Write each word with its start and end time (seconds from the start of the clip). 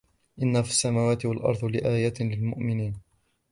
إِنَّ 0.41 0.61
فِي 0.61 0.69
السَّمَاوَاتِ 0.69 1.25
وَالْأَرْضِ 1.25 1.63
لَآيَاتٍ 1.65 2.21
لِلْمُؤْمِنِينَ 2.21 3.01